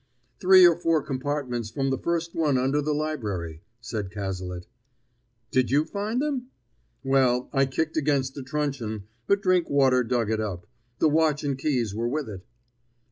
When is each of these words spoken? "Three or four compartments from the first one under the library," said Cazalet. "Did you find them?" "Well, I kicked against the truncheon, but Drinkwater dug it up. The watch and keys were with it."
"Three 0.39 0.65
or 0.65 0.75
four 0.75 1.03
compartments 1.03 1.69
from 1.69 1.91
the 1.91 1.97
first 1.99 2.33
one 2.33 2.57
under 2.57 2.81
the 2.81 2.91
library," 2.91 3.61
said 3.81 4.09
Cazalet. 4.09 4.65
"Did 5.51 5.69
you 5.69 5.85
find 5.85 6.19
them?" 6.19 6.47
"Well, 7.03 7.51
I 7.53 7.67
kicked 7.67 7.97
against 7.97 8.33
the 8.33 8.41
truncheon, 8.41 9.03
but 9.27 9.43
Drinkwater 9.43 10.03
dug 10.03 10.31
it 10.31 10.39
up. 10.39 10.65
The 10.97 11.07
watch 11.09 11.43
and 11.43 11.55
keys 11.55 11.93
were 11.93 12.07
with 12.07 12.27
it." 12.29 12.43